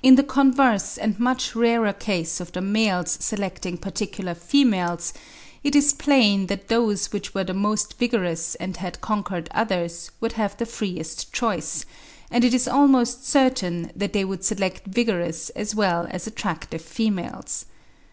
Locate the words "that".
6.46-6.68, 13.96-14.12